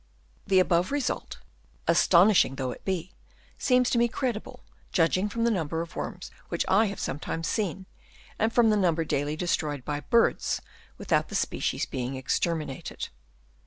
The 0.47 0.57
above 0.57 0.91
result, 0.91 1.37
astonishing 1.87 2.55
though 2.55 2.71
it 2.71 2.83
be, 2.83 3.13
seems 3.59 3.87
to 3.91 3.99
me 3.99 4.07
credible, 4.07 4.63
judging 4.91 5.29
from 5.29 5.43
the 5.43 5.51
number 5.51 5.81
of 5.83 5.95
worms 5.95 6.31
which 6.49 6.65
I 6.67 6.85
have 6.87 6.99
sometimes 6.99 7.47
seen, 7.47 7.85
and 8.39 8.51
from 8.51 8.71
the 8.71 8.77
number 8.77 9.05
daily 9.05 9.35
destroyed 9.35 9.85
by 9.85 9.99
birds 9.99 10.59
without 10.97 11.27
the 11.29 11.35
species 11.35 11.85
being 11.85 12.15
exterminated. 12.15 13.09